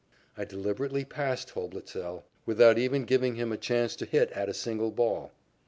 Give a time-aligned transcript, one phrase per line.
[0.35, 4.89] I deliberately passed Hoblitzell without even giving him a chance to hit at a single
[4.89, 5.31] ball.